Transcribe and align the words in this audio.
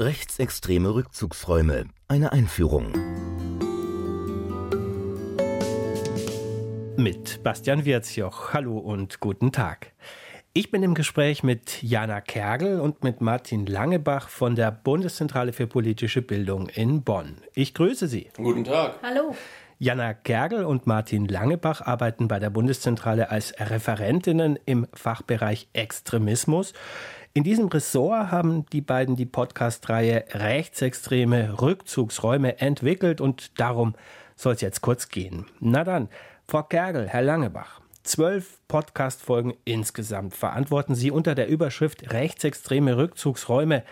Rechtsextreme 0.00 0.94
Rückzugsräume. 0.94 1.86
Eine 2.06 2.30
Einführung. 2.30 2.92
Mit 6.96 7.42
Bastian 7.42 7.84
Wirzjoch. 7.84 8.52
Hallo 8.52 8.78
und 8.78 9.18
guten 9.18 9.50
Tag. 9.50 9.94
Ich 10.52 10.70
bin 10.70 10.84
im 10.84 10.94
Gespräch 10.94 11.42
mit 11.42 11.82
Jana 11.82 12.20
Kergel 12.20 12.78
und 12.78 13.02
mit 13.02 13.20
Martin 13.20 13.66
Langebach 13.66 14.28
von 14.28 14.54
der 14.54 14.70
Bundeszentrale 14.70 15.52
für 15.52 15.66
politische 15.66 16.22
Bildung 16.22 16.68
in 16.68 17.02
Bonn. 17.02 17.38
Ich 17.54 17.74
grüße 17.74 18.06
Sie. 18.06 18.30
Guten 18.36 18.62
Tag. 18.62 19.00
Hallo. 19.02 19.34
Jana 19.80 20.12
Kergel 20.12 20.64
und 20.64 20.88
Martin 20.88 21.28
Langebach 21.28 21.82
arbeiten 21.82 22.26
bei 22.26 22.40
der 22.40 22.50
Bundeszentrale 22.50 23.30
als 23.30 23.54
Referentinnen 23.60 24.58
im 24.66 24.88
Fachbereich 24.92 25.68
Extremismus. 25.72 26.72
In 27.32 27.44
diesem 27.44 27.68
Ressort 27.68 28.32
haben 28.32 28.66
die 28.72 28.80
beiden 28.80 29.14
die 29.14 29.24
Podcast-Reihe 29.24 30.24
Rechtsextreme 30.32 31.60
Rückzugsräume 31.60 32.58
entwickelt 32.58 33.20
und 33.20 33.60
darum 33.60 33.94
soll 34.34 34.54
es 34.54 34.62
jetzt 34.62 34.80
kurz 34.80 35.10
gehen. 35.10 35.46
Na 35.60 35.84
dann, 35.84 36.08
Frau 36.48 36.64
Kergel, 36.64 37.06
Herr 37.06 37.22
Langebach, 37.22 37.80
zwölf 38.02 38.58
Podcast-Folgen 38.66 39.54
insgesamt 39.64 40.34
verantworten 40.34 40.96
Sie 40.96 41.12
unter 41.12 41.36
der 41.36 41.46
Überschrift 41.46 42.12
Rechtsextreme 42.12 42.96
Rückzugsräume. 42.96 43.84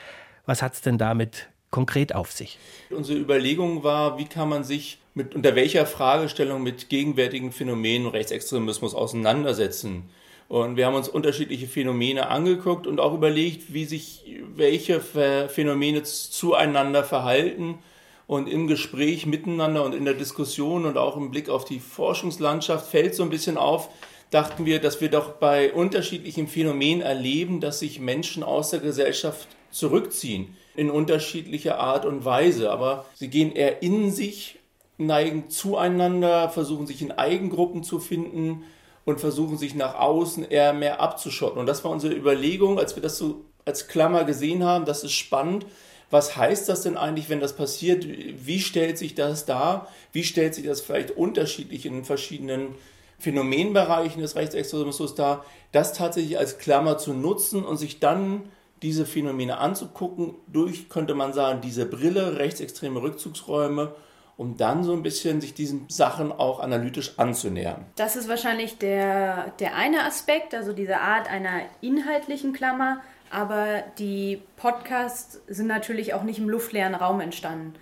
Was 0.46 0.62
hat 0.62 0.72
es 0.72 0.80
denn 0.80 0.98
damit 0.98 1.48
konkret 1.70 2.12
auf 2.12 2.32
sich? 2.32 2.58
Unsere 2.90 3.20
Überlegung 3.20 3.84
war, 3.84 4.18
wie 4.18 4.26
kann 4.26 4.48
man 4.48 4.64
sich 4.64 4.98
mit 5.16 5.34
unter 5.34 5.56
welcher 5.56 5.86
Fragestellung 5.86 6.62
mit 6.62 6.90
gegenwärtigen 6.90 7.50
Phänomenen 7.50 8.06
Rechtsextremismus 8.06 8.94
auseinandersetzen? 8.94 10.10
Und 10.46 10.76
wir 10.76 10.86
haben 10.86 10.94
uns 10.94 11.08
unterschiedliche 11.08 11.66
Phänomene 11.66 12.28
angeguckt 12.28 12.86
und 12.86 13.00
auch 13.00 13.14
überlegt, 13.14 13.72
wie 13.72 13.86
sich 13.86 14.36
welche 14.54 15.00
Phänomene 15.00 16.02
zueinander 16.02 17.02
verhalten. 17.02 17.78
Und 18.26 18.46
im 18.46 18.66
Gespräch 18.66 19.24
miteinander 19.24 19.84
und 19.84 19.94
in 19.94 20.04
der 20.04 20.14
Diskussion 20.14 20.84
und 20.84 20.98
auch 20.98 21.16
im 21.16 21.30
Blick 21.30 21.48
auf 21.48 21.64
die 21.64 21.80
Forschungslandschaft 21.80 22.90
fällt 22.90 23.14
so 23.14 23.22
ein 23.22 23.30
bisschen 23.30 23.56
auf, 23.56 23.88
dachten 24.30 24.66
wir, 24.66 24.80
dass 24.80 25.00
wir 25.00 25.08
doch 25.08 25.34
bei 25.34 25.72
unterschiedlichen 25.72 26.46
Phänomenen 26.46 27.00
erleben, 27.00 27.60
dass 27.60 27.78
sich 27.78 28.00
Menschen 28.00 28.42
aus 28.42 28.70
der 28.70 28.80
Gesellschaft 28.80 29.48
zurückziehen 29.70 30.56
in 30.74 30.90
unterschiedlicher 30.90 31.78
Art 31.78 32.04
und 32.04 32.24
Weise. 32.26 32.70
Aber 32.70 33.06
sie 33.14 33.28
gehen 33.28 33.52
eher 33.52 33.82
in 33.82 34.10
sich, 34.10 34.58
neigen 34.98 35.50
zueinander, 35.50 36.48
versuchen 36.48 36.86
sich 36.86 37.02
in 37.02 37.12
Eigengruppen 37.12 37.82
zu 37.82 37.98
finden 37.98 38.64
und 39.04 39.20
versuchen 39.20 39.58
sich 39.58 39.74
nach 39.74 39.94
außen 39.94 40.44
eher 40.44 40.72
mehr 40.72 41.00
abzuschotten. 41.00 41.58
Und 41.58 41.66
das 41.66 41.84
war 41.84 41.90
unsere 41.90 42.14
Überlegung, 42.14 42.78
als 42.78 42.96
wir 42.96 43.02
das 43.02 43.18
so 43.18 43.44
als 43.64 43.88
Klammer 43.88 44.24
gesehen 44.24 44.64
haben. 44.64 44.84
Das 44.84 45.04
ist 45.04 45.12
spannend. 45.12 45.66
Was 46.10 46.36
heißt 46.36 46.68
das 46.68 46.82
denn 46.82 46.96
eigentlich, 46.96 47.28
wenn 47.28 47.40
das 47.40 47.56
passiert? 47.56 48.06
Wie 48.06 48.60
stellt 48.60 48.96
sich 48.96 49.14
das 49.14 49.44
dar? 49.44 49.88
Wie 50.12 50.24
stellt 50.24 50.54
sich 50.54 50.64
das 50.64 50.80
vielleicht 50.80 51.10
unterschiedlich 51.10 51.84
in 51.84 52.04
verschiedenen 52.04 52.74
Phänomenbereichen 53.18 54.22
des 54.22 54.36
Rechtsextremismus 54.36 55.14
dar? 55.14 55.44
Das 55.72 55.92
tatsächlich 55.92 56.38
als 56.38 56.58
Klammer 56.58 56.96
zu 56.96 57.12
nutzen 57.12 57.64
und 57.64 57.76
sich 57.76 57.98
dann 57.98 58.48
diese 58.82 59.06
Phänomene 59.06 59.58
anzugucken, 59.58 60.34
durch, 60.46 60.88
könnte 60.88 61.14
man 61.14 61.32
sagen, 61.32 61.60
diese 61.60 61.86
Brille, 61.86 62.38
rechtsextreme 62.38 63.02
Rückzugsräume 63.02 63.94
um 64.36 64.56
dann 64.56 64.84
so 64.84 64.92
ein 64.92 65.02
bisschen 65.02 65.40
sich 65.40 65.54
diesen 65.54 65.88
Sachen 65.88 66.30
auch 66.30 66.60
analytisch 66.60 67.18
anzunähern. 67.18 67.86
Das 67.96 68.16
ist 68.16 68.28
wahrscheinlich 68.28 68.78
der, 68.78 69.52
der 69.58 69.76
eine 69.76 70.04
Aspekt, 70.04 70.54
also 70.54 70.72
diese 70.72 71.00
Art 71.00 71.30
einer 71.30 71.62
inhaltlichen 71.80 72.52
Klammer, 72.52 73.00
aber 73.30 73.82
die 73.98 74.42
Podcasts 74.56 75.40
sind 75.48 75.66
natürlich 75.66 76.14
auch 76.14 76.22
nicht 76.22 76.38
im 76.38 76.48
luftleeren 76.48 76.94
Raum 76.94 77.20
entstanden. 77.20 77.74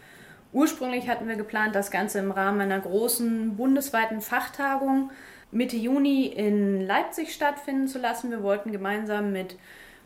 Ursprünglich 0.52 1.08
hatten 1.08 1.27
wir 1.27 1.34
geplant, 1.34 1.74
das 1.74 1.91
Ganze 1.91 2.20
im 2.20 2.30
Rahmen 2.30 2.61
einer 2.61 2.78
großen 2.78 3.56
bundesweiten 3.56 4.20
Fachtagung 4.20 5.11
Mitte 5.50 5.77
Juni 5.77 6.27
in 6.27 6.80
Leipzig 6.80 7.33
stattfinden 7.33 7.89
zu 7.89 7.98
lassen. 7.98 8.30
Wir 8.30 8.42
wollten 8.42 8.73
gemeinsam 8.73 9.33
mit 9.33 9.56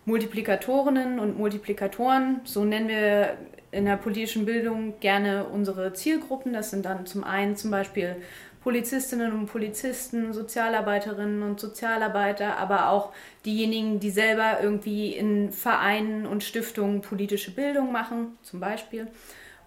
Multiplikatorinnen 0.09 1.19
und 1.19 1.39
Multiplikatoren, 1.39 2.41
so 2.45 2.65
nennen 2.65 2.89
wir 2.89 3.37
in 3.71 3.85
der 3.85 3.99
politischen 3.99 4.47
Bildung 4.47 4.99
gerne 5.01 5.45
unsere 5.45 5.93
Zielgruppen. 5.93 6.55
Das 6.55 6.71
sind 6.71 6.87
dann 6.87 7.05
zum 7.05 7.25
einen 7.25 7.57
zum 7.57 7.71
Beispiel 7.71 8.17
Polizistinnen 8.63 9.33
und 9.33 9.47
Polizisten, 9.47 10.33
Sozialarbeiterinnen 10.33 11.43
und 11.43 11.61
Sozialarbeiter, 11.61 12.57
aber 12.57 12.89
auch 12.89 13.13
diejenigen, 13.45 14.01
die 14.01 14.11
selber 14.11 14.61
irgendwie 14.63 15.13
in 15.13 15.53
Vereinen 15.53 16.27
und 16.27 16.43
Stiftungen 16.43 17.03
politische 17.03 17.51
Bildung 17.51 17.93
machen, 17.93 18.39
zum 18.43 18.61
Beispiel. 18.61 19.09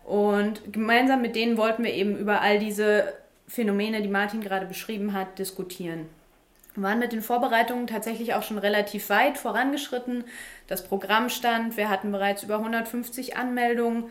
Und 0.03 0.73
gemeinsam 0.73 1.21
mit 1.21 1.35
denen 1.35 1.57
wollten 1.57 1.83
wir 1.83 1.93
eben 1.93 2.17
über 2.17 2.41
all 2.41 2.57
diese 2.57 3.13
Phänomene, 3.47 4.01
die 4.01 4.07
Martin 4.07 4.41
gerade 4.41 4.65
beschrieben 4.65 5.13
hat, 5.13 5.37
diskutieren. 5.37 6.07
Waren 6.75 6.99
mit 6.99 7.11
den 7.11 7.21
Vorbereitungen 7.21 7.87
tatsächlich 7.87 8.33
auch 8.33 8.43
schon 8.43 8.57
relativ 8.57 9.09
weit 9.09 9.37
vorangeschritten. 9.37 10.23
Das 10.67 10.83
Programm 10.83 11.29
stand, 11.29 11.75
wir 11.75 11.89
hatten 11.89 12.11
bereits 12.11 12.43
über 12.43 12.57
150 12.57 13.35
Anmeldungen 13.35 14.05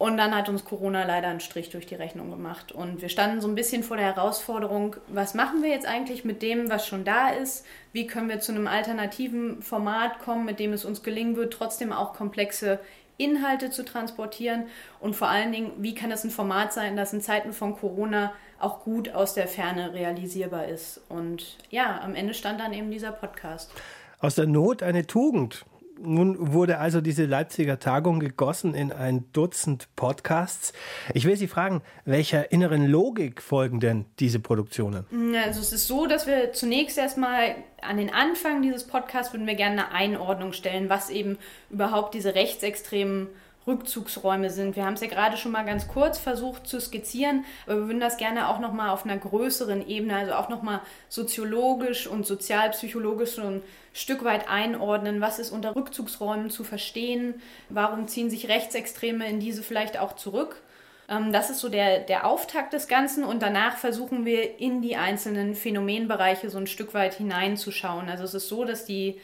und 0.00 0.16
dann 0.16 0.34
hat 0.34 0.48
uns 0.48 0.64
Corona 0.64 1.04
leider 1.04 1.28
einen 1.28 1.40
Strich 1.40 1.68
durch 1.68 1.84
die 1.84 1.94
Rechnung 1.94 2.30
gemacht. 2.30 2.72
Und 2.72 3.02
wir 3.02 3.10
standen 3.10 3.42
so 3.42 3.48
ein 3.48 3.54
bisschen 3.54 3.82
vor 3.82 3.98
der 3.98 4.06
Herausforderung, 4.06 4.96
was 5.08 5.34
machen 5.34 5.62
wir 5.62 5.68
jetzt 5.68 5.86
eigentlich 5.86 6.24
mit 6.24 6.40
dem, 6.40 6.70
was 6.70 6.86
schon 6.86 7.04
da 7.04 7.28
ist? 7.28 7.66
Wie 7.92 8.06
können 8.06 8.30
wir 8.30 8.40
zu 8.40 8.52
einem 8.52 8.66
alternativen 8.66 9.60
Format 9.60 10.18
kommen, 10.20 10.46
mit 10.46 10.58
dem 10.58 10.72
es 10.72 10.86
uns 10.86 11.02
gelingen 11.02 11.36
wird, 11.36 11.52
trotzdem 11.52 11.92
auch 11.92 12.14
komplexe 12.14 12.80
Inhalte 13.20 13.70
zu 13.70 13.84
transportieren? 13.84 14.64
Und 14.98 15.14
vor 15.14 15.28
allen 15.28 15.52
Dingen, 15.52 15.72
wie 15.78 15.94
kann 15.94 16.10
es 16.10 16.24
ein 16.24 16.30
Format 16.30 16.72
sein, 16.72 16.96
das 16.96 17.12
in 17.12 17.20
Zeiten 17.20 17.52
von 17.52 17.76
Corona 17.76 18.32
auch 18.58 18.80
gut 18.80 19.10
aus 19.10 19.34
der 19.34 19.48
Ferne 19.48 19.92
realisierbar 19.94 20.66
ist. 20.66 21.00
Und 21.08 21.56
ja, 21.70 22.00
am 22.02 22.14
Ende 22.14 22.34
stand 22.34 22.60
dann 22.60 22.72
eben 22.72 22.90
dieser 22.90 23.12
Podcast. 23.12 23.72
Aus 24.18 24.34
der 24.34 24.46
Not 24.46 24.82
eine 24.82 25.06
Tugend. 25.06 25.64
Nun 26.02 26.52
wurde 26.52 26.78
also 26.78 27.02
diese 27.02 27.26
Leipziger 27.26 27.78
Tagung 27.78 28.20
gegossen 28.20 28.74
in 28.74 28.90
ein 28.90 29.30
Dutzend 29.32 29.88
Podcasts. 29.96 30.72
Ich 31.12 31.26
will 31.26 31.36
Sie 31.36 31.46
fragen, 31.46 31.82
welcher 32.06 32.52
inneren 32.52 32.86
Logik 32.86 33.42
folgen 33.42 33.80
denn 33.80 34.06
diese 34.18 34.40
Produktionen? 34.40 35.04
Also 35.44 35.60
es 35.60 35.72
ist 35.72 35.86
so, 35.86 36.06
dass 36.06 36.26
wir 36.26 36.52
zunächst 36.54 36.96
erstmal 36.96 37.54
an 37.82 37.98
den 37.98 38.12
Anfang 38.12 38.62
dieses 38.62 38.86
Podcasts 38.86 39.34
würden 39.34 39.46
wir 39.46 39.56
gerne 39.56 39.88
eine 39.88 39.92
Einordnung 39.92 40.54
stellen, 40.54 40.88
was 40.88 41.10
eben 41.10 41.38
überhaupt 41.68 42.14
diese 42.14 42.34
rechtsextremen 42.34 43.28
Rückzugsräume 43.66 44.50
sind. 44.50 44.76
Wir 44.76 44.84
haben 44.84 44.94
es 44.94 45.00
ja 45.00 45.06
gerade 45.06 45.36
schon 45.36 45.52
mal 45.52 45.64
ganz 45.64 45.86
kurz 45.88 46.18
versucht 46.18 46.66
zu 46.66 46.80
skizzieren, 46.80 47.44
aber 47.66 47.76
wir 47.76 47.86
würden 47.86 48.00
das 48.00 48.16
gerne 48.16 48.48
auch 48.48 48.58
noch 48.58 48.72
mal 48.72 48.90
auf 48.90 49.04
einer 49.04 49.18
größeren 49.18 49.86
Ebene, 49.86 50.16
also 50.16 50.32
auch 50.32 50.48
noch 50.48 50.62
mal 50.62 50.80
soziologisch 51.08 52.06
und 52.06 52.26
sozialpsychologisch 52.26 53.32
so 53.32 53.42
ein 53.42 53.62
Stück 53.92 54.24
weit 54.24 54.48
einordnen. 54.48 55.20
Was 55.20 55.38
ist 55.38 55.50
unter 55.50 55.76
Rückzugsräumen 55.76 56.50
zu 56.50 56.64
verstehen? 56.64 57.34
Warum 57.68 58.08
ziehen 58.08 58.30
sich 58.30 58.48
Rechtsextreme 58.48 59.28
in 59.28 59.40
diese 59.40 59.62
vielleicht 59.62 59.98
auch 59.98 60.14
zurück? 60.14 60.62
Ähm, 61.10 61.32
das 61.32 61.50
ist 61.50 61.60
so 61.60 61.68
der, 61.68 62.00
der 62.00 62.26
Auftakt 62.26 62.72
des 62.72 62.88
Ganzen 62.88 63.24
und 63.24 63.42
danach 63.42 63.76
versuchen 63.76 64.24
wir 64.24 64.58
in 64.58 64.80
die 64.80 64.96
einzelnen 64.96 65.54
Phänomenbereiche 65.54 66.48
so 66.48 66.58
ein 66.58 66.66
Stück 66.66 66.94
weit 66.94 67.14
hineinzuschauen. 67.14 68.08
Also 68.08 68.24
es 68.24 68.32
ist 68.32 68.48
so, 68.48 68.64
dass 68.64 68.84
die 68.86 69.20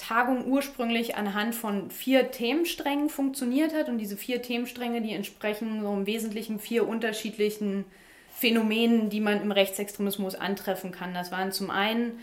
Tagung 0.00 0.46
ursprünglich 0.46 1.16
anhand 1.16 1.54
von 1.54 1.90
vier 1.90 2.30
Themensträngen 2.30 3.08
funktioniert 3.08 3.74
hat 3.74 3.88
und 3.88 3.98
diese 3.98 4.16
vier 4.16 4.42
Themenstränge, 4.42 5.02
die 5.02 5.12
entsprechen 5.12 5.82
so 5.82 5.92
im 5.92 6.06
Wesentlichen 6.06 6.58
vier 6.58 6.88
unterschiedlichen 6.88 7.84
Phänomenen, 8.30 9.10
die 9.10 9.20
man 9.20 9.42
im 9.42 9.52
Rechtsextremismus 9.52 10.34
antreffen 10.34 10.92
kann. 10.92 11.14
Das 11.14 11.32
waren 11.32 11.52
zum 11.52 11.70
einen 11.70 12.20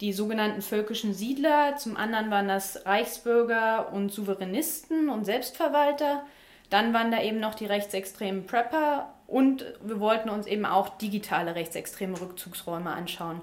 die 0.00 0.12
sogenannten 0.12 0.62
völkischen 0.62 1.12
Siedler, 1.12 1.76
zum 1.76 1.96
anderen 1.96 2.30
waren 2.30 2.48
das 2.48 2.86
Reichsbürger 2.86 3.92
und 3.92 4.12
Souveränisten 4.12 5.08
und 5.08 5.24
Selbstverwalter, 5.24 6.24
dann 6.70 6.92
waren 6.92 7.10
da 7.10 7.22
eben 7.22 7.40
noch 7.40 7.54
die 7.54 7.66
rechtsextremen 7.66 8.46
Prepper 8.46 9.12
und 9.26 9.64
wir 9.82 10.00
wollten 10.00 10.28
uns 10.30 10.46
eben 10.46 10.66
auch 10.66 10.98
digitale 10.98 11.54
rechtsextreme 11.54 12.20
Rückzugsräume 12.20 12.90
anschauen. 12.90 13.40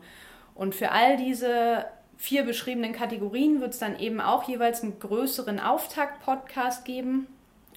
Und 0.53 0.73
für 0.73 0.91
all 0.91 1.17
diese 1.17 1.85
vier 2.17 2.43
beschriebenen 2.43 2.93
Kategorien 2.93 3.61
wird 3.61 3.73
es 3.73 3.79
dann 3.79 3.99
eben 3.99 4.21
auch 4.21 4.47
jeweils 4.47 4.83
einen 4.83 4.99
größeren 4.99 5.59
Auftakt-Podcast 5.59 6.85
geben. 6.85 7.27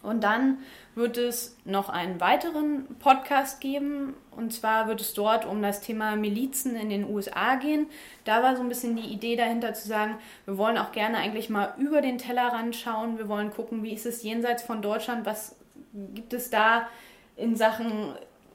Und 0.03 0.23
dann 0.23 0.59
wird 0.95 1.17
es 1.17 1.57
noch 1.65 1.89
einen 1.89 2.21
weiteren 2.21 2.87
Podcast 3.01 3.61
geben. 3.61 4.15
Und 4.31 4.53
zwar 4.53 4.87
wird 4.87 5.01
es 5.01 5.15
dort 5.15 5.45
um 5.45 5.61
das 5.61 5.81
Thema 5.81 6.17
Milizen 6.17 6.77
in 6.77 6.89
den 6.89 7.09
USA 7.09 7.57
gehen. 7.57 7.87
Da 8.25 8.43
war 8.43 8.57
so 8.57 8.63
ein 8.63 8.69
bisschen 8.69 8.97
die 8.97 9.13
Idee 9.13 9.37
dahinter 9.37 9.75
zu 9.75 9.89
sagen, 9.89 10.17
wir 10.45 10.57
wollen 10.57 10.79
auch 10.79 10.93
gerne 10.93 11.19
eigentlich 11.19 11.51
mal 11.51 11.75
über 11.79 12.01
den 12.01 12.19
Tellerrand 12.19 12.77
schauen. 12.77 13.19
Wir 13.19 13.29
wollen 13.29 13.51
gucken, 13.51 13.83
wie 13.83 13.93
ist 13.93 14.07
es 14.07 14.23
jenseits 14.23 14.63
von 14.63 14.83
Deutschland, 14.83 15.27
was 15.27 15.57
gibt 16.15 16.33
es 16.33 16.51
da 16.51 16.89
in 17.37 17.57
Sachen 17.57 18.15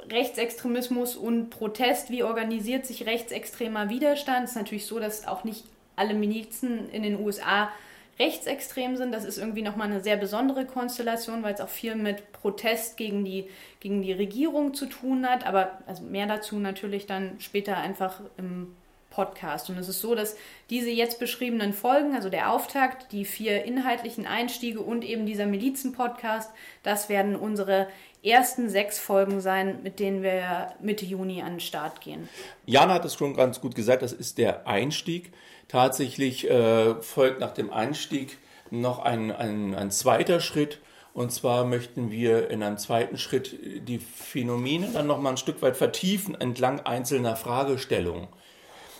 Rechtsextremismus 0.09 1.15
und 1.15 1.49
Protest, 1.49 2.09
wie 2.09 2.23
organisiert 2.23 2.85
sich 2.85 3.05
rechtsextremer 3.05 3.89
Widerstand. 3.89 4.45
Es 4.45 4.51
ist 4.51 4.57
natürlich 4.57 4.85
so, 4.85 4.99
dass 4.99 5.27
auch 5.27 5.43
nicht 5.43 5.63
alle 5.95 6.13
Milizen 6.13 6.89
in 6.89 7.03
den 7.03 7.19
USA 7.19 7.71
rechtsextrem 8.19 8.95
sind. 8.95 9.11
Das 9.11 9.25
ist 9.25 9.37
irgendwie 9.37 9.61
nochmal 9.61 9.87
eine 9.87 10.01
sehr 10.01 10.17
besondere 10.17 10.65
Konstellation, 10.65 11.43
weil 11.43 11.53
es 11.53 11.61
auch 11.61 11.69
viel 11.69 11.95
mit 11.95 12.31
Protest 12.31 12.97
gegen 12.97 13.25
die, 13.25 13.49
gegen 13.79 14.01
die 14.01 14.13
Regierung 14.13 14.73
zu 14.73 14.85
tun 14.85 15.27
hat. 15.27 15.45
Aber 15.45 15.79
also 15.87 16.03
mehr 16.03 16.27
dazu 16.27 16.59
natürlich 16.59 17.07
dann 17.07 17.39
später 17.39 17.77
einfach 17.77 18.21
im 18.37 18.75
Podcast. 19.13 19.69
Und 19.69 19.77
es 19.77 19.87
ist 19.87 20.01
so, 20.01 20.15
dass 20.15 20.35
diese 20.69 20.89
jetzt 20.89 21.19
beschriebenen 21.19 21.73
Folgen, 21.73 22.15
also 22.15 22.29
der 22.29 22.51
Auftakt, 22.51 23.11
die 23.11 23.25
vier 23.25 23.63
inhaltlichen 23.63 24.25
Einstiege 24.25 24.79
und 24.81 25.03
eben 25.03 25.25
dieser 25.25 25.45
Milizen-Podcast, 25.45 26.51
das 26.81 27.09
werden 27.09 27.35
unsere 27.35 27.87
ersten 28.23 28.69
sechs 28.69 28.99
Folgen 28.99 29.41
sein, 29.41 29.83
mit 29.83 29.99
denen 29.99 30.23
wir 30.23 30.73
Mitte 30.81 31.05
Juni 31.05 31.41
an 31.41 31.53
den 31.53 31.59
Start 31.59 32.01
gehen. 32.01 32.29
Jana 32.65 32.95
hat 32.95 33.05
es 33.05 33.15
schon 33.15 33.35
ganz 33.35 33.61
gut 33.61 33.75
gesagt, 33.75 34.01
das 34.01 34.13
ist 34.13 34.37
der 34.37 34.65
Einstieg. 34.67 35.31
Tatsächlich 35.67 36.49
äh, 36.49 36.95
folgt 37.01 37.39
nach 37.39 37.53
dem 37.53 37.71
Einstieg 37.71 38.37
noch 38.71 38.99
ein, 38.99 39.31
ein, 39.31 39.75
ein 39.75 39.91
zweiter 39.91 40.39
Schritt. 40.39 40.79
Und 41.13 41.31
zwar 41.31 41.63
möchten 41.63 42.09
wir 42.09 42.49
in 42.49 42.63
einem 42.63 42.77
zweiten 42.77 43.17
Schritt 43.17 43.55
die 43.87 43.99
Phänomene 43.99 44.89
dann 44.91 45.05
noch 45.05 45.21
mal 45.21 45.31
ein 45.31 45.37
Stück 45.37 45.61
weit 45.61 45.77
vertiefen 45.77 46.33
entlang 46.39 46.79
einzelner 46.79 47.35
Fragestellungen. 47.35 48.27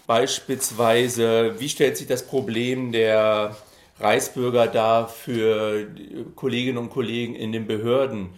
Beispielsweise, 0.08 1.60
wie 1.60 1.70
stellt 1.70 1.98
sich 1.98 2.08
das 2.08 2.28
Problem 2.28 2.92
der 2.92 3.56
Reichsbürger 4.00 4.68
dar 4.68 5.08
für 5.08 5.88
Kolleginnen 6.36 6.78
und 6.78 6.90
Kollegen 6.90 7.36
in 7.36 7.52
den 7.52 7.68
Behörden? 7.68 8.30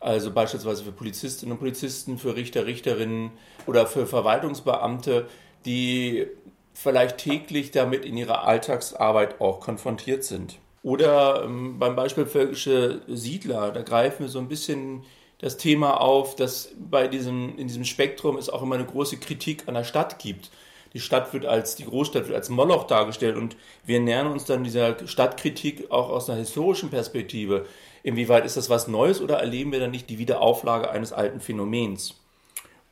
Also 0.00 0.30
beispielsweise 0.30 0.82
für 0.82 0.92
Polizistinnen 0.92 1.52
und 1.52 1.58
Polizisten, 1.58 2.18
für 2.18 2.34
Richter, 2.34 2.64
Richterinnen 2.64 3.32
oder 3.66 3.86
für 3.86 4.06
Verwaltungsbeamte, 4.06 5.28
die 5.66 6.26
vielleicht 6.72 7.18
täglich 7.18 7.70
damit 7.70 8.06
in 8.06 8.16
ihrer 8.16 8.44
Alltagsarbeit 8.44 9.42
auch 9.42 9.60
konfrontiert 9.60 10.24
sind. 10.24 10.58
Oder 10.82 11.44
ähm, 11.44 11.78
beim 11.78 11.96
Beispiel 11.96 12.24
völkische 12.24 13.02
Siedler, 13.06 13.70
da 13.72 13.82
greifen 13.82 14.20
wir 14.20 14.28
so 14.28 14.38
ein 14.38 14.48
bisschen 14.48 15.04
das 15.38 15.58
Thema 15.58 16.00
auf, 16.00 16.36
dass 16.36 16.70
bei 16.78 17.08
diesem, 17.08 17.58
in 17.58 17.66
diesem 17.66 17.84
Spektrum 17.84 18.38
es 18.38 18.48
auch 18.48 18.62
immer 18.62 18.76
eine 18.76 18.86
große 18.86 19.18
Kritik 19.18 19.68
an 19.68 19.74
der 19.74 19.84
Stadt 19.84 20.18
gibt. 20.18 20.50
Die 20.92 21.00
Stadt 21.00 21.32
wird 21.32 21.46
als, 21.46 21.76
die 21.76 21.84
Großstadt 21.84 22.26
wird 22.26 22.36
als 22.36 22.48
Moloch 22.48 22.84
dargestellt 22.86 23.36
und 23.36 23.56
wir 23.84 24.00
nähern 24.00 24.26
uns 24.26 24.44
dann 24.44 24.64
dieser 24.64 25.06
Stadtkritik 25.06 25.90
auch 25.90 26.08
aus 26.08 26.28
einer 26.28 26.38
historischen 26.38 26.90
Perspektive. 26.90 27.66
Inwieweit 28.02 28.44
ist 28.44 28.56
das 28.56 28.70
was 28.70 28.88
Neues 28.88 29.20
oder 29.20 29.38
erleben 29.38 29.72
wir 29.72 29.80
dann 29.80 29.90
nicht 29.90 30.10
die 30.10 30.18
Wiederauflage 30.18 30.90
eines 30.90 31.12
alten 31.12 31.40
Phänomens? 31.40 32.20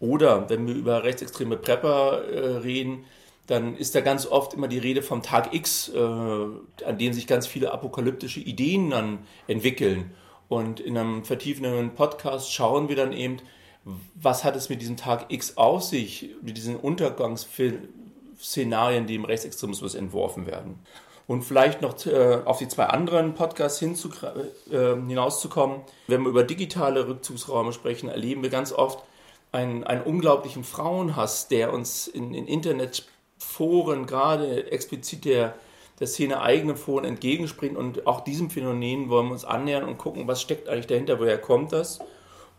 Oder 0.00 0.48
wenn 0.48 0.66
wir 0.66 0.74
über 0.74 1.02
rechtsextreme 1.02 1.56
Prepper 1.56 2.22
äh, 2.24 2.56
reden, 2.58 3.04
dann 3.48 3.76
ist 3.76 3.94
da 3.94 4.00
ganz 4.00 4.26
oft 4.26 4.54
immer 4.54 4.68
die 4.68 4.78
Rede 4.78 5.02
vom 5.02 5.22
Tag 5.22 5.54
X, 5.54 5.88
äh, 5.88 5.98
an 5.98 6.98
dem 6.98 7.12
sich 7.12 7.26
ganz 7.26 7.46
viele 7.46 7.72
apokalyptische 7.72 8.40
Ideen 8.40 8.90
dann 8.90 9.20
entwickeln. 9.48 10.12
Und 10.48 10.80
in 10.80 10.96
einem 10.96 11.24
vertiefenden 11.24 11.94
Podcast 11.94 12.52
schauen 12.52 12.88
wir 12.88 12.96
dann 12.96 13.12
eben, 13.12 13.38
was 14.14 14.44
hat 14.44 14.56
es 14.56 14.69
mit 14.69 14.82
diesem 14.82 14.96
Tag 14.96 15.26
X 15.28 15.56
auf 15.56 15.82
sich, 15.82 16.30
mit 16.42 16.56
diesen 16.56 16.76
Untergangsszenarien, 16.76 19.06
die 19.06 19.14
im 19.14 19.25
Rechtsextremismus 19.25 19.94
entworfen 19.94 20.46
werden. 20.46 20.80
Und 21.26 21.42
vielleicht 21.42 21.82
noch 21.82 22.06
äh, 22.06 22.40
auf 22.44 22.58
die 22.58 22.69
zwei 22.69 22.86
anderen 22.86 23.34
Podcasts 23.34 23.82
äh, 23.82 23.88
hinauszukommen. 24.70 25.80
Wenn 26.06 26.22
wir 26.22 26.30
über 26.30 26.42
digitale 26.42 27.06
Rückzugsräume 27.06 27.75
sprechen, 27.75 28.08
erleben 28.08 28.42
wir 28.42 28.48
ganz 28.48 28.72
oft 28.72 29.04
einen, 29.52 29.84
einen 29.84 30.02
unglaublichen 30.02 30.64
Frauenhass, 30.64 31.48
der 31.48 31.72
uns 31.72 32.08
in, 32.08 32.32
in 32.32 32.46
Internetforen, 32.46 34.06
gerade 34.06 34.72
explizit 34.72 35.26
der, 35.26 35.54
der 36.00 36.06
Szene 36.06 36.40
eigene 36.40 36.76
Foren 36.76 37.04
entgegenspringt. 37.04 37.76
Und 37.76 38.06
auch 38.06 38.20
diesem 38.20 38.48
Phänomen 38.48 39.10
wollen 39.10 39.26
wir 39.26 39.32
uns 39.32 39.44
annähern 39.44 39.84
und 39.84 39.98
gucken, 39.98 40.26
was 40.28 40.40
steckt 40.40 40.69
eigentlich 40.69 40.86
dahinter, 40.86 41.20
woher 41.20 41.38
kommt 41.38 41.72
das. 41.72 41.98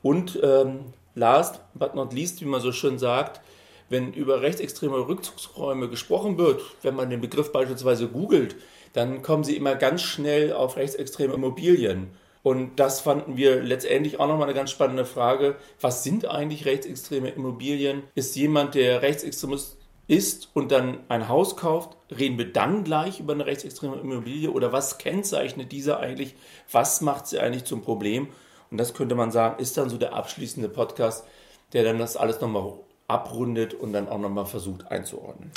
Und 0.03 0.39
ähm, 0.43 0.93
last 1.19 1.59
but 1.73 1.93
not 1.93 2.13
least, 2.13 2.41
wie 2.41 2.45
man 2.45 2.61
so 2.61 2.71
schön 2.71 2.97
sagt, 2.97 3.41
wenn 3.89 4.13
über 4.13 4.41
rechtsextreme 4.41 5.07
Rückzugsräume 5.07 5.89
gesprochen 5.89 6.37
wird, 6.37 6.61
wenn 6.81 6.95
man 6.95 7.09
den 7.09 7.21
Begriff 7.21 7.51
beispielsweise 7.51 8.07
googelt, 8.07 8.55
dann 8.93 9.21
kommen 9.21 9.43
sie 9.43 9.55
immer 9.55 9.75
ganz 9.75 10.01
schnell 10.01 10.53
auf 10.53 10.77
rechtsextreme 10.77 11.33
Immobilien. 11.33 12.11
Und 12.41 12.79
das 12.79 13.01
fanden 13.01 13.35
wir 13.35 13.61
letztendlich 13.61 14.19
auch 14.19 14.27
nochmal 14.27 14.47
eine 14.47 14.55
ganz 14.55 14.71
spannende 14.71 15.05
Frage. 15.05 15.57
Was 15.81 16.03
sind 16.03 16.25
eigentlich 16.25 16.65
rechtsextreme 16.65 17.29
Immobilien? 17.29 18.03
Ist 18.15 18.35
jemand, 18.35 18.75
der 18.75 19.01
Rechtsextremist 19.01 19.77
ist 20.07 20.49
und 20.53 20.71
dann 20.71 20.99
ein 21.09 21.27
Haus 21.27 21.57
kauft, 21.57 21.97
reden 22.17 22.37
wir 22.37 22.51
dann 22.51 22.83
gleich 22.83 23.19
über 23.19 23.33
eine 23.33 23.45
rechtsextreme 23.45 23.97
Immobilie? 23.97 24.49
Oder 24.49 24.71
was 24.71 24.97
kennzeichnet 24.97 25.71
diese 25.71 25.99
eigentlich? 25.99 26.35
Was 26.71 27.01
macht 27.01 27.27
sie 27.27 27.39
eigentlich 27.39 27.65
zum 27.65 27.81
Problem? 27.81 28.29
Und 28.71 28.77
das 28.77 28.93
könnte 28.93 29.15
man 29.15 29.31
sagen, 29.31 29.59
ist 29.59 29.77
dann 29.77 29.89
so 29.89 29.97
der 29.97 30.13
abschließende 30.13 30.69
Podcast, 30.69 31.25
der 31.73 31.83
dann 31.83 31.99
das 31.99 32.17
alles 32.17 32.41
nochmal 32.41 32.73
abrundet 33.07 33.73
und 33.73 33.93
dann 33.93 34.07
auch 34.07 34.19
nochmal 34.19 34.45
versucht 34.45 34.91
einzuordnen. 34.91 35.51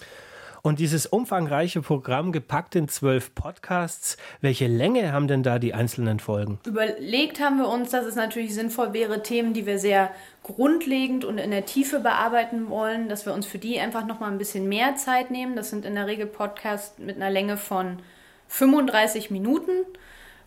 Und 0.64 0.79
dieses 0.79 1.06
umfangreiche 1.06 1.82
Programm 1.82 2.31
gepackt 2.31 2.76
in 2.76 2.87
zwölf 2.87 3.35
Podcasts, 3.35 4.17
welche 4.41 4.69
Länge 4.69 5.12
haben 5.12 5.26
denn 5.26 5.43
da 5.43 5.59
die 5.59 5.75
einzelnen 5.75 6.20
Folgen? 6.20 6.61
Überlegt 6.64 7.41
haben 7.41 7.59
wir 7.59 7.67
uns, 7.67 7.91
dass 7.91 8.06
es 8.06 8.14
natürlich 8.14 8.55
sinnvoll 8.55 8.93
wäre, 8.93 9.25
Themen, 9.25 9.55
die 9.55 9.67
wir 9.67 9.81
sehr 9.81 10.12
grundlegend 10.44 11.25
und 11.25 11.38
in 11.38 11.50
der 11.50 11.67
Tiefe 11.67 11.99
bearbeiten 11.99 12.69
wollen, 12.70 13.08
dass 13.08 13.26
wir 13.26 13.35
uns 13.35 13.44
für 13.44 13.58
die 13.58 13.81
einfach 13.81 14.06
nochmal 14.06 14.31
ein 14.31 14.38
bisschen 14.38 14.69
mehr 14.69 14.94
Zeit 14.94 15.32
nehmen. 15.32 15.56
Das 15.56 15.69
sind 15.69 15.85
in 15.85 15.97
der 15.97 16.06
Regel 16.06 16.26
Podcasts 16.26 16.97
mit 16.97 17.17
einer 17.17 17.31
Länge 17.31 17.56
von 17.56 17.99
35 18.47 19.32
Minuten. 19.32 19.73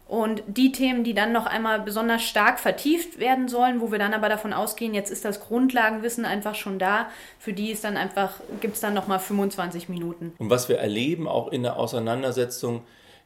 Und 0.07 0.43
die 0.45 0.71
Themen, 0.71 1.03
die 1.03 1.15
dann 1.15 1.31
noch 1.31 1.47
einmal 1.47 1.81
besonders 1.81 2.21
stark 2.23 2.59
vertieft 2.59 3.17
werden 3.19 3.47
sollen, 3.47 3.81
wo 3.81 3.91
wir 3.91 3.97
dann 3.97 4.13
aber 4.13 4.29
davon 4.29 4.53
ausgehen, 4.53 4.93
jetzt 4.93 5.09
ist 5.09 5.25
das 5.25 5.39
Grundlagenwissen 5.39 6.25
einfach 6.25 6.53
schon 6.53 6.77
da, 6.77 7.07
für 7.39 7.53
die 7.53 7.71
ist 7.71 7.83
dann 7.83 7.97
einfach, 7.97 8.39
gibt 8.61 8.75
es 8.75 8.81
dann 8.81 8.93
nochmal 8.93 9.19
25 9.19 9.89
Minuten. 9.89 10.33
Und 10.37 10.51
was 10.51 10.69
wir 10.69 10.77
erleben, 10.77 11.27
auch 11.27 11.51
in 11.51 11.63
der 11.63 11.77
Auseinandersetzung 11.77 12.83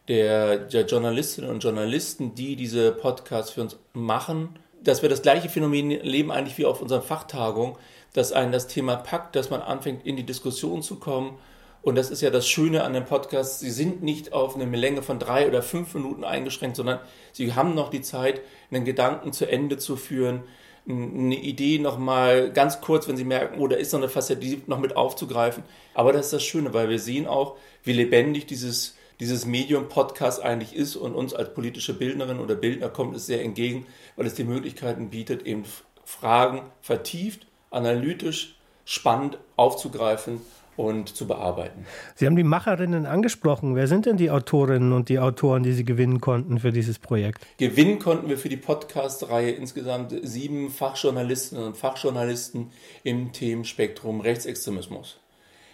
der, 0.08 0.58
der 0.58 0.86
Journalistinnen 0.86 1.50
und 1.50 1.64
Journalisten, 1.64 2.34
die 2.34 2.56
diese 2.56 2.94
Podcasts 2.94 3.52
für 3.52 3.62
uns 3.62 3.78
machen, 3.94 4.58
dass 4.82 5.02
wir 5.02 5.10
das 5.10 5.22
gleiche 5.22 5.50
Phänomen 5.50 5.92
erleben 5.92 6.32
eigentlich 6.32 6.58
wie 6.58 6.66
auf 6.66 6.82
unseren 6.82 7.02
Fachtagungen, 7.02 7.76
dass 8.14 8.32
einen 8.32 8.54
das 8.54 8.68
Thema 8.68 8.96
packt, 8.96 9.36
dass 9.36 9.50
man 9.50 9.62
anfängt, 9.62 10.06
in 10.06 10.16
die 10.16 10.26
Diskussion 10.26 10.82
zu 10.82 10.96
kommen 10.96 11.38
und 11.82 11.96
das 11.96 12.12
ist 12.12 12.22
ja 12.22 12.30
das 12.30 12.48
Schöne 12.48 12.84
an 12.84 12.94
dem 12.94 13.06
Podcast. 13.06 13.62
Sie 13.62 13.72
sind 13.72 14.04
nicht 14.04 14.34
auf 14.34 14.56
eine 14.56 14.66
Länge 14.76 15.02
von 15.02 15.18
drei 15.18 15.48
oder 15.48 15.62
fünf 15.62 15.94
Minuten 15.94 16.24
eingeschränkt, 16.24 16.76
sondern 16.76 17.00
Sie 17.32 17.54
haben 17.54 17.74
noch 17.74 17.90
die 17.90 18.02
Zeit, 18.02 18.42
einen 18.70 18.84
Gedanken 18.84 19.32
zu 19.32 19.50
Ende 19.50 19.78
zu 19.78 19.96
führen, 19.96 20.44
eine 20.88 21.36
Idee 21.36 21.80
nochmal 21.80 22.52
ganz 22.52 22.82
kurz, 22.82 23.08
wenn 23.08 23.16
Sie 23.16 23.24
merken, 23.24 23.60
oh, 23.60 23.68
da 23.68 23.76
ist 23.76 23.94
noch 23.94 24.00
eine 24.00 24.10
Facette, 24.10 24.42
die 24.42 24.62
noch 24.68 24.80
mit 24.80 24.98
aufzugreifen. 24.98 25.64
Aber 25.94 26.12
das 26.12 26.26
ist 26.26 26.34
das 26.34 26.44
Schöne, 26.44 26.74
weil 26.74 26.90
wir 26.90 27.00
sehen 27.00 27.28
auch, 27.28 27.58
wie 27.84 27.94
lebendig 27.94 28.48
dieses, 28.48 28.98
dieses 29.20 29.46
Medium-Podcast 29.46 30.42
eigentlich 30.42 30.76
ist 30.76 30.96
und 30.96 31.16
uns 31.16 31.34
als 31.34 31.54
politische 31.54 31.94
Bildnerin 31.94 32.40
oder 32.40 32.56
Bildner 32.56 32.90
kommt 32.90 33.16
es 33.16 33.26
sehr 33.26 33.44
entgegen, 33.44 33.86
weil 34.16 34.26
es 34.26 34.34
die 34.34 34.44
Möglichkeiten 34.44 35.12
bietet, 35.12 35.46
eben 35.46 35.64
Fragen 36.04 36.64
vertieft, 36.82 37.46
analytisch, 37.70 38.60
spannend 38.84 39.38
aufzugreifen 39.56 40.42
und 40.80 41.14
zu 41.14 41.28
bearbeiten. 41.28 41.86
Sie 42.16 42.26
haben 42.26 42.38
die 42.38 42.44
Macherinnen 42.44 43.06
angesprochen. 43.06 43.76
Wer 43.76 43.88
sind 43.88 44.06
denn 44.06 44.16
die 44.16 44.32
Autorinnen 44.32 44.94
und 44.94 45.10
die 45.10 45.20
Autoren, 45.20 45.62
die 45.62 45.74
Sie 45.74 45.84
gewinnen 45.84 46.22
konnten 46.22 46.60
für 46.60 46.72
dieses 46.72 47.00
Projekt? 47.00 47.46
Gewinnen 47.58 48.00
konnten 48.00 48.30
wir 48.30 48.38
für 48.38 48.48
die 48.48 48.56
Podcast-Reihe 48.56 49.52
insgesamt 49.52 50.16
sieben 50.24 50.70
Fachjournalistinnen 50.70 51.66
und 51.66 51.78
Fachjournalisten 51.78 52.72
im 53.04 53.34
Themenspektrum 53.34 54.22
Rechtsextremismus. 54.22 55.20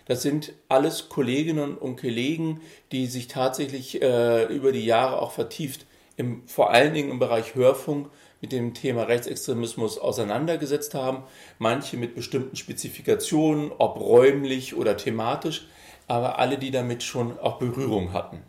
Das 0.08 0.24
sind 0.24 0.54
alles 0.70 1.08
Kolleginnen 1.08 1.78
und 1.78 2.02
Kollegen, 2.02 2.62
die 2.92 3.06
sich 3.06 3.28
tatsächlich 3.28 4.02
äh, 4.02 4.46
über 4.46 4.72
die 4.72 4.86
Jahre 4.86 5.22
auch 5.22 5.32
vertieft, 5.32 5.86
im, 6.18 6.48
vor 6.48 6.72
allen 6.72 6.96
Dingen 6.96 7.12
im 7.12 7.20
Bereich 7.20 7.54
Hörfunk 7.54 8.10
mit 8.46 8.52
dem 8.52 8.76
Thema 8.76 9.02
Rechtsextremismus 9.08 9.98
auseinandergesetzt 9.98 10.94
haben, 10.94 11.24
manche 11.58 11.98
mit 11.98 12.14
bestimmten 12.14 12.56
Spezifikationen, 12.56 13.72
ob 13.80 14.00
räumlich 14.00 14.76
oder 14.76 14.98
thematisch, 14.98 15.68
aber 16.08 16.38
alle, 16.38 16.60
die 16.60 16.70
damit 16.70 17.02
schon 17.02 17.40
auch 17.40 17.58
Berührung 17.58 18.14
hatten. 18.14 18.44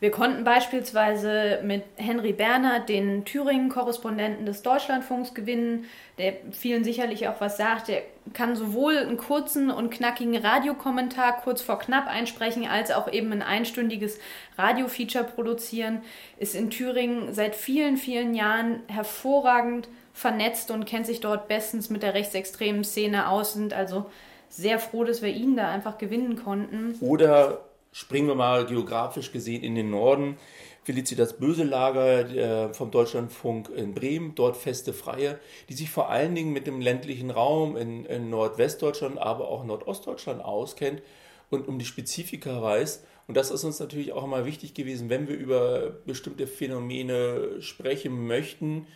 Wir 0.00 0.12
konnten 0.12 0.44
beispielsweise 0.44 1.58
mit 1.64 1.82
Henry 1.96 2.32
Bernhard, 2.32 2.88
den 2.88 3.24
Thüringen-Korrespondenten 3.24 4.46
des 4.46 4.62
Deutschlandfunks, 4.62 5.34
gewinnen, 5.34 5.86
der 6.18 6.34
vielen 6.52 6.84
sicherlich 6.84 7.26
auch 7.26 7.40
was 7.40 7.56
sagt. 7.56 7.88
Der 7.88 8.02
kann 8.32 8.54
sowohl 8.54 8.96
einen 8.96 9.16
kurzen 9.16 9.70
und 9.70 9.90
knackigen 9.90 10.36
Radiokommentar 10.36 11.40
kurz 11.42 11.62
vor 11.62 11.80
knapp 11.80 12.06
einsprechen, 12.06 12.64
als 12.68 12.92
auch 12.92 13.12
eben 13.12 13.32
ein 13.32 13.42
einstündiges 13.42 14.20
Radiofeature 14.56 15.24
produzieren. 15.24 16.02
Ist 16.38 16.54
in 16.54 16.70
Thüringen 16.70 17.34
seit 17.34 17.56
vielen, 17.56 17.96
vielen 17.96 18.34
Jahren 18.34 18.80
hervorragend 18.86 19.88
vernetzt 20.12 20.70
und 20.70 20.84
kennt 20.84 21.06
sich 21.06 21.18
dort 21.20 21.48
bestens 21.48 21.90
mit 21.90 22.04
der 22.04 22.14
rechtsextremen 22.14 22.84
Szene 22.84 23.28
aus. 23.28 23.54
Sind 23.54 23.72
also 23.72 24.06
sehr 24.48 24.78
froh, 24.78 25.02
dass 25.02 25.22
wir 25.22 25.30
ihn 25.30 25.56
da 25.56 25.68
einfach 25.70 25.98
gewinnen 25.98 26.36
konnten. 26.36 26.94
Oder 27.00 27.67
springen 27.98 28.28
wir 28.28 28.36
mal 28.36 28.64
geografisch 28.64 29.32
gesehen 29.32 29.64
in 29.64 29.74
den 29.74 29.90
Norden. 29.90 30.36
Felicitas 30.84 31.36
Böselager 31.36 32.30
äh, 32.30 32.72
vom 32.72 32.92
Deutschlandfunk 32.92 33.70
in 33.74 33.92
Bremen, 33.92 34.36
dort 34.36 34.56
feste 34.56 34.92
Freie, 34.92 35.40
die 35.68 35.74
sich 35.74 35.90
vor 35.90 36.08
allen 36.08 36.36
Dingen 36.36 36.52
mit 36.52 36.68
dem 36.68 36.80
ländlichen 36.80 37.30
Raum 37.30 37.76
in, 37.76 38.04
in 38.06 38.30
Nordwestdeutschland, 38.30 39.18
aber 39.18 39.48
auch 39.48 39.64
Nordostdeutschland 39.64 40.42
auskennt 40.42 41.02
und 41.50 41.66
um 41.66 41.80
die 41.80 41.84
Spezifika 41.84 42.62
weiß. 42.62 43.02
Und 43.26 43.36
das 43.36 43.50
ist 43.50 43.64
uns 43.64 43.80
natürlich 43.80 44.12
auch 44.12 44.22
immer 44.22 44.46
wichtig 44.46 44.74
gewesen, 44.74 45.10
wenn 45.10 45.26
wir 45.26 45.36
über 45.36 45.90
bestimmte 46.06 46.46
Phänomene 46.46 47.60
sprechen 47.60 48.28
möchten, 48.28 48.86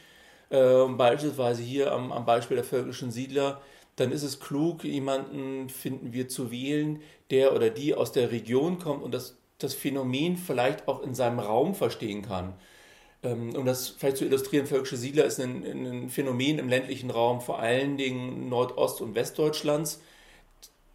äh, 0.51 0.85
beispielsweise 0.85 1.63
hier 1.63 1.93
am, 1.93 2.13
am 2.13 2.25
Beispiel 2.25 2.55
der 2.55 2.65
völkischen 2.65 3.11
Siedler, 3.11 3.61
dann 3.97 4.13
ist 4.13 4.23
es 4.23 4.41
klug, 4.41 4.85
jemanden 4.85 5.69
finden 5.69 6.13
wir 6.13 6.29
zu 6.29 6.51
wählen, 6.51 7.03
der 7.31 7.55
oder 7.55 7.71
die 7.71 7.95
aus 7.95 8.13
der 8.13 8.31
Region 8.31 8.79
kommt 8.79 9.03
und 9.03 9.13
das, 9.13 9.37
das 9.59 9.75
Phänomen 9.75 10.37
vielleicht 10.37 10.89
auch 10.89 11.03
in 11.03 11.15
seinem 11.15 11.39
Raum 11.39 11.75
verstehen 11.75 12.23
kann. 12.23 12.55
Ähm, 13.23 13.55
um 13.55 13.65
das 13.65 13.89
vielleicht 13.89 14.17
zu 14.17 14.25
illustrieren, 14.25 14.67
völkische 14.67 14.97
Siedler 14.97 15.25
ist 15.25 15.41
ein, 15.41 15.65
ein 15.65 16.11
Phänomen 16.11 16.59
im 16.59 16.69
ländlichen 16.69 17.11
Raum, 17.11 17.41
vor 17.41 17.59
allen 17.61 17.97
Dingen 17.97 18.49
Nordost- 18.49 19.01
und 19.01 19.15
Westdeutschlands. 19.15 20.01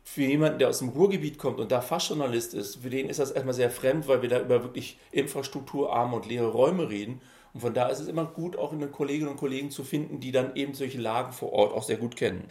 Für 0.03 0.23
jemanden, 0.23 0.59
der 0.59 0.69
aus 0.69 0.79
dem 0.79 0.89
Ruhrgebiet 0.89 1.37
kommt 1.37 1.59
und 1.59 1.71
da 1.71 1.81
Fachjournalist 1.81 2.53
ist, 2.53 2.77
für 2.77 2.89
den 2.89 3.09
ist 3.09 3.19
das 3.19 3.31
erstmal 3.31 3.53
sehr 3.53 3.69
fremd, 3.69 4.07
weil 4.07 4.21
wir 4.21 4.29
da 4.29 4.39
über 4.41 4.63
wirklich 4.63 4.97
infrastrukturarme 5.11 6.15
und 6.15 6.25
leere 6.25 6.47
Räume 6.47 6.89
reden. 6.89 7.21
Und 7.57 7.61
von 7.61 7.73
da 7.73 7.87
ist 7.87 7.99
es 7.99 8.07
immer 8.07 8.25
gut, 8.25 8.55
auch 8.55 8.71
in 8.71 8.79
den 8.79 8.91
Kolleginnen 8.91 9.31
und 9.31 9.37
Kollegen 9.37 9.71
zu 9.71 9.83
finden, 9.83 10.19
die 10.19 10.31
dann 10.31 10.55
eben 10.55 10.75
solche 10.75 10.99
Lagen 10.99 11.31
vor 11.33 11.53
Ort 11.53 11.73
auch 11.73 11.81
sehr 11.81 11.97
gut 11.97 12.15
kennen. 12.15 12.43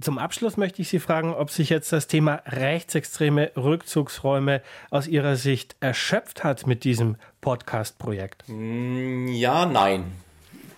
Zum 0.00 0.18
Abschluss 0.18 0.56
möchte 0.56 0.82
ich 0.82 0.88
Sie 0.88 1.00
fragen, 1.00 1.34
ob 1.34 1.50
sich 1.50 1.68
jetzt 1.68 1.92
das 1.92 2.06
Thema 2.06 2.44
rechtsextreme 2.46 3.50
Rückzugsräume 3.56 4.62
aus 4.90 5.08
Ihrer 5.08 5.34
Sicht 5.34 5.74
erschöpft 5.80 6.44
hat 6.44 6.64
mit 6.68 6.84
diesem 6.84 7.16
Podcast-Projekt. 7.40 8.44
Mm, 8.46 9.26
ja, 9.26 9.66
nein. 9.66 10.04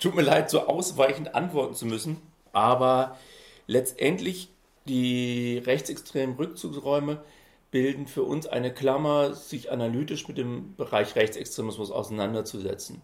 Tut 0.00 0.14
mir 0.14 0.22
leid, 0.22 0.48
so 0.48 0.66
ausweichend 0.66 1.34
antworten 1.34 1.74
zu 1.74 1.84
müssen, 1.84 2.16
aber 2.54 3.18
letztendlich 3.66 4.48
die 4.86 5.58
rechtsextremen 5.58 6.36
Rückzugsräume 6.36 7.22
bilden 7.70 8.06
für 8.06 8.22
uns 8.22 8.46
eine 8.46 8.72
Klammer, 8.72 9.34
sich 9.34 9.70
analytisch 9.70 10.26
mit 10.26 10.38
dem 10.38 10.74
Bereich 10.76 11.16
Rechtsextremismus 11.16 11.90
auseinanderzusetzen. 11.90 13.02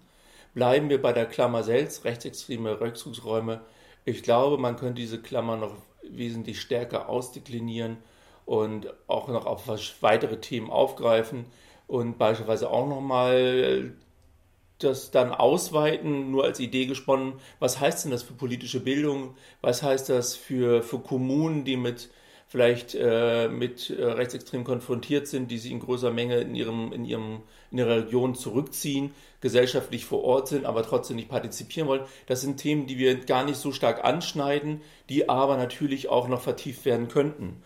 Bleiben 0.54 0.88
wir 0.88 1.00
bei 1.00 1.12
der 1.12 1.26
Klammer 1.26 1.62
selbst, 1.62 2.04
rechtsextreme 2.04 2.80
Rückzugsräume. 2.80 3.60
Ich 4.04 4.22
glaube, 4.22 4.58
man 4.58 4.76
könnte 4.76 5.00
diese 5.00 5.20
Klammer 5.20 5.56
noch 5.56 5.76
wesentlich 6.02 6.60
stärker 6.60 7.08
ausdeklinieren 7.08 7.98
und 8.46 8.92
auch 9.06 9.28
noch 9.28 9.46
auf 9.46 9.68
weitere 10.00 10.40
Themen 10.40 10.70
aufgreifen 10.70 11.46
und 11.86 12.18
beispielsweise 12.18 12.70
auch 12.70 12.88
nochmal 12.88 13.92
das 14.78 15.10
dann 15.10 15.32
ausweiten, 15.32 16.30
nur 16.30 16.44
als 16.44 16.58
Idee 16.58 16.86
gesponnen, 16.86 17.34
was 17.58 17.80
heißt 17.80 18.04
denn 18.04 18.10
das 18.10 18.22
für 18.22 18.32
politische 18.32 18.80
Bildung, 18.80 19.36
was 19.60 19.82
heißt 19.82 20.08
das 20.08 20.36
für, 20.36 20.82
für 20.82 21.00
Kommunen, 21.00 21.64
die 21.64 21.76
mit 21.76 22.10
vielleicht 22.50 22.96
äh, 22.96 23.48
mit 23.48 23.90
äh, 23.90 24.04
Rechtsextremen 24.04 24.66
konfrontiert 24.66 25.28
sind, 25.28 25.52
die 25.52 25.58
sich 25.58 25.70
in 25.70 25.78
größerer 25.78 26.10
Menge 26.10 26.38
in, 26.38 26.56
ihrem, 26.56 26.92
in, 26.92 27.04
ihrem, 27.04 27.42
in 27.70 27.78
ihrer 27.78 27.98
Region 28.04 28.34
zurückziehen, 28.34 29.14
gesellschaftlich 29.40 30.04
vor 30.04 30.24
Ort 30.24 30.48
sind, 30.48 30.66
aber 30.66 30.82
trotzdem 30.82 31.14
nicht 31.14 31.28
partizipieren 31.28 31.88
wollen. 31.88 32.02
Das 32.26 32.40
sind 32.40 32.56
Themen, 32.56 32.88
die 32.88 32.98
wir 32.98 33.14
gar 33.20 33.44
nicht 33.44 33.56
so 33.56 33.70
stark 33.70 34.04
anschneiden, 34.04 34.80
die 35.08 35.28
aber 35.28 35.56
natürlich 35.56 36.08
auch 36.08 36.26
noch 36.26 36.40
vertieft 36.40 36.84
werden 36.84 37.06
könnten. 37.06 37.62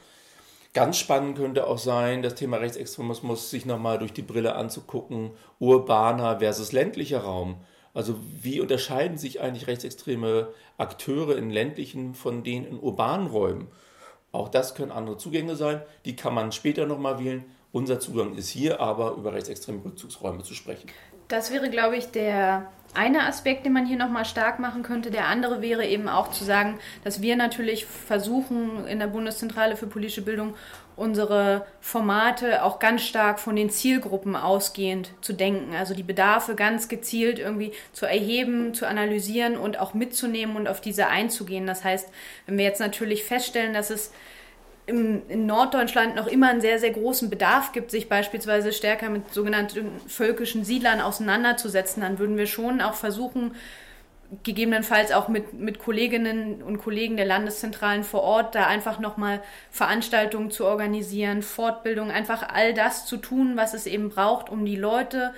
Ganz 0.75 0.99
spannend 0.99 1.39
könnte 1.39 1.67
auch 1.67 1.79
sein, 1.79 2.21
das 2.21 2.35
Thema 2.35 2.59
Rechtsextremismus 2.59 3.49
sich 3.49 3.65
nochmal 3.65 3.99
durch 3.99 4.13
die 4.13 4.21
Brille 4.21 4.55
anzugucken, 4.55 5.31
urbaner 5.61 6.41
versus 6.41 6.73
ländlicher 6.73 7.21
Raum. 7.21 7.57
Also 7.95 8.17
wie 8.43 8.61
unterscheiden 8.61 9.17
sich 9.17 9.41
eigentlich 9.41 9.67
rechtsextreme 9.67 10.49
Akteure 10.77 11.39
in 11.39 11.49
ländlichen 11.49 12.15
von 12.15 12.43
denen 12.43 12.67
in 12.67 12.79
urbanen 12.79 13.29
Räumen? 13.29 13.69
Auch 14.35 14.49
das 14.49 14.75
können 14.75 14.91
andere 14.91 15.17
Zugänge 15.17 15.55
sein. 15.55 15.81
Die 16.05 16.17
kann 16.17 16.35
man 16.35 16.51
später 16.51 16.87
nochmal 16.87 17.21
wählen. 17.21 17.45
Unser 17.75 17.99
Zugang 17.99 18.37
ist 18.37 18.51
hier 18.51 18.79
aber 18.79 19.17
über 19.17 19.33
rechtsextreme 19.33 19.85
Rückzugsräume 19.85 20.45
zu 20.45 20.55
sprechen. 20.55 20.89
Das 21.27 21.53
wäre, 21.53 21.71
glaube 21.71 21.97
ich, 21.97 22.07
der 22.13 22.71
eine 22.95 23.27
Aspekt, 23.27 23.67
den 23.67 23.73
man 23.73 23.85
hier 23.85 23.97
nochmal 23.97 24.25
stark 24.25 24.61
machen 24.61 24.85
könnte. 24.85 25.11
Der 25.11 25.27
andere 25.27 25.61
wäre 25.61 25.85
eben 25.85 26.09
auch 26.09 26.31
zu 26.31 26.45
sagen, 26.45 26.79
dass 27.03 27.21
wir 27.21 27.35
natürlich 27.35 27.85
versuchen, 27.85 28.87
in 28.87 29.01
der 29.01 29.09
Bundeszentrale 29.09 29.75
für 29.75 29.89
politische 29.89 30.23
Bildung 30.23 30.55
unsere 30.95 31.67
Formate 31.81 32.63
auch 32.63 32.79
ganz 32.79 33.03
stark 33.03 33.41
von 33.41 33.57
den 33.57 33.71
Zielgruppen 33.71 34.37
ausgehend 34.37 35.11
zu 35.21 35.33
denken. 35.33 35.75
Also 35.75 35.95
die 35.95 36.05
Bedarfe 36.05 36.55
ganz 36.55 36.89
gezielt 36.89 37.41
irgendwie 37.41 37.73
zu 37.93 38.07
erheben, 38.07 38.73
zu 38.75 38.87
analysieren 38.87 39.57
und 39.57 39.81
auch 39.81 39.95
mitzunehmen 39.95 40.55
und 40.55 40.69
auf 40.69 40.81
diese 40.81 41.09
einzugehen. 41.09 41.67
Das 41.67 41.83
heißt, 41.83 42.09
wenn 42.47 42.57
wir 42.57 42.65
jetzt 42.65 42.79
natürlich 42.79 43.25
feststellen, 43.25 43.75
dass 43.75 43.91
es 43.91 44.13
im, 44.87 45.23
in 45.29 45.47
Norddeutschland 45.47 46.15
noch 46.15 46.27
immer 46.27 46.49
einen 46.51 46.61
sehr, 46.61 46.79
sehr 46.79 46.91
großen 46.91 47.31
Bedarf 47.31 47.73
gibt, 47.73 47.91
sich 47.91 48.09
beispielsweise 48.09 48.73
stärker 48.73 49.09
mit 49.09 49.33
sogenannten 49.33 50.01
völkischen 50.07 50.65
Siedlern 50.65 51.01
auseinanderzusetzen, 51.01 52.03
dann 52.03 52.19
würden 52.19 52.37
wir 52.37 52.47
schon 52.47 52.81
auch 52.81 52.95
versuchen, 52.95 53.55
gegebenenfalls 54.43 55.13
auch 55.13 55.29
mit, 55.29 55.53
mit 55.55 55.79
Kolleginnen 55.79 56.63
und 56.63 56.79
Kollegen 56.79 57.17
der 57.17 57.27
Landeszentralen 57.27 58.05
vor 58.05 58.23
Ort 58.23 58.55
da 58.55 58.67
einfach 58.67 58.99
nochmal 58.99 59.41
Veranstaltungen 59.71 60.51
zu 60.51 60.65
organisieren, 60.65 61.43
Fortbildung, 61.43 62.11
einfach 62.11 62.49
all 62.49 62.75
das 62.75 63.07
zu 63.07 63.17
tun, 63.17 63.57
was 63.57 63.75
es 63.75 63.87
eben 63.87 64.11
braucht, 64.11 64.51
um 64.51 64.65
die 64.65 64.77
Leute, 64.77 65.35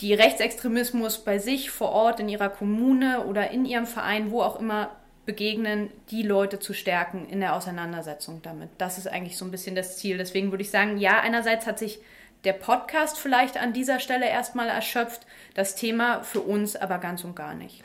die 0.00 0.14
Rechtsextremismus 0.14 1.18
bei 1.18 1.38
sich 1.38 1.70
vor 1.70 1.90
Ort 1.90 2.20
in 2.20 2.28
ihrer 2.28 2.48
Kommune 2.48 3.24
oder 3.24 3.50
in 3.50 3.64
ihrem 3.64 3.86
Verein, 3.86 4.30
wo 4.30 4.42
auch 4.42 4.58
immer 4.58 4.90
begegnen, 5.26 5.90
die 6.10 6.22
Leute 6.22 6.58
zu 6.58 6.74
stärken 6.74 7.26
in 7.28 7.40
der 7.40 7.54
Auseinandersetzung 7.54 8.42
damit. 8.42 8.70
Das 8.78 8.98
ist 8.98 9.06
eigentlich 9.06 9.36
so 9.36 9.44
ein 9.44 9.50
bisschen 9.50 9.74
das 9.74 9.98
Ziel. 9.98 10.18
Deswegen 10.18 10.50
würde 10.50 10.62
ich 10.62 10.70
sagen, 10.70 10.98
ja, 10.98 11.20
einerseits 11.20 11.66
hat 11.66 11.78
sich 11.78 11.98
der 12.44 12.52
Podcast 12.52 13.18
vielleicht 13.18 13.56
an 13.56 13.72
dieser 13.72 14.00
Stelle 14.00 14.28
erstmal 14.28 14.68
erschöpft, 14.68 15.26
das 15.54 15.76
Thema 15.76 16.22
für 16.22 16.40
uns 16.40 16.76
aber 16.76 16.98
ganz 16.98 17.24
und 17.24 17.34
gar 17.34 17.54
nicht. 17.54 17.82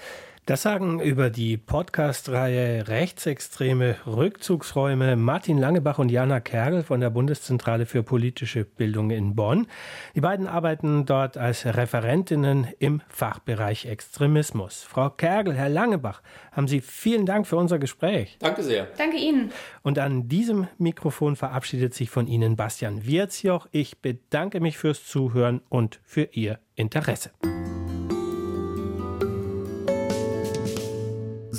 Das 0.49 0.63
sagen 0.63 0.99
über 0.99 1.29
die 1.29 1.57
Podcast-Reihe 1.57 2.87
Rechtsextreme 2.87 3.97
Rückzugsräume 4.07 5.15
Martin 5.15 5.59
Langebach 5.59 5.99
und 5.99 6.09
Jana 6.09 6.39
Kergel 6.39 6.81
von 6.81 6.99
der 7.01 7.11
Bundeszentrale 7.11 7.85
für 7.85 8.01
politische 8.01 8.65
Bildung 8.65 9.11
in 9.11 9.35
Bonn. 9.35 9.67
Die 10.15 10.21
beiden 10.21 10.47
arbeiten 10.47 11.05
dort 11.05 11.37
als 11.37 11.67
Referentinnen 11.67 12.65
im 12.79 13.03
Fachbereich 13.09 13.85
Extremismus. 13.85 14.81
Frau 14.81 15.11
Kergel, 15.11 15.53
Herr 15.53 15.69
Langebach, 15.69 16.23
haben 16.51 16.67
Sie 16.67 16.81
vielen 16.81 17.27
Dank 17.27 17.45
für 17.45 17.57
unser 17.57 17.77
Gespräch. 17.77 18.37
Danke 18.39 18.63
sehr. 18.63 18.87
Danke 18.97 19.17
Ihnen. 19.17 19.51
Und 19.83 19.99
an 19.99 20.29
diesem 20.29 20.67
Mikrofon 20.79 21.35
verabschiedet 21.35 21.93
sich 21.93 22.09
von 22.09 22.25
Ihnen 22.25 22.55
Bastian 22.55 23.05
Wirzjoch. 23.05 23.67
Ich 23.69 23.99
bedanke 24.01 24.61
mich 24.61 24.79
fürs 24.79 25.05
Zuhören 25.05 25.61
und 25.69 25.99
für 26.03 26.23
Ihr 26.31 26.57
Interesse. 26.73 27.29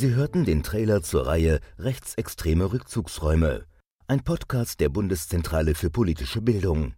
Sie 0.00 0.14
hörten 0.14 0.46
den 0.46 0.62
Trailer 0.62 1.02
zur 1.02 1.26
Reihe 1.26 1.60
Rechtsextreme 1.78 2.72
Rückzugsräume, 2.72 3.66
ein 4.06 4.24
Podcast 4.24 4.80
der 4.80 4.88
Bundeszentrale 4.88 5.74
für 5.74 5.90
politische 5.90 6.40
Bildung. 6.40 6.94